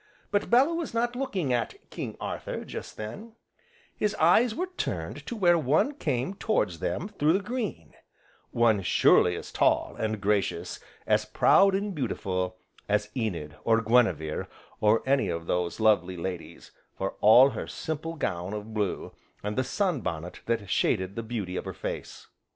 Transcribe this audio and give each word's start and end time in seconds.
But 0.31 0.49
Bellew 0.49 0.73
was 0.73 0.95
not 0.95 1.15
looking 1.15 1.53
at 1.53 1.75
"King 1.91 2.17
Arthur" 2.19 2.65
just 2.65 2.97
then; 2.97 3.33
his 3.95 4.15
eyes 4.15 4.55
were 4.55 4.71
turned 4.75 5.23
to 5.27 5.35
where 5.35 5.59
one 5.59 5.93
came 5.93 6.33
towards 6.33 6.79
them 6.79 7.07
through 7.07 7.33
the 7.33 7.39
green, 7.43 7.93
one 8.49 8.81
surely 8.81 9.35
as 9.35 9.51
tall, 9.51 9.95
and 9.99 10.19
gracious, 10.19 10.79
as 11.05 11.25
proud 11.25 11.75
and 11.75 11.93
beautiful, 11.93 12.57
as 12.89 13.11
Enid, 13.15 13.55
or 13.63 13.79
Guinevere, 13.79 14.47
or 14.79 15.03
any 15.05 15.29
of 15.29 15.45
those 15.45 15.79
lovely 15.79 16.17
ladies, 16.17 16.71
for 16.97 17.11
all 17.21 17.51
her 17.51 17.67
simple 17.67 18.15
gown 18.15 18.53
of 18.55 18.73
blue, 18.73 19.13
and 19.43 19.55
the 19.55 19.63
sunbonnet 19.63 20.39
that 20.47 20.67
shaded 20.67 21.15
the 21.15 21.21
beauty 21.21 21.55
of 21.57 21.65
her 21.65 21.73
face. 21.75 22.25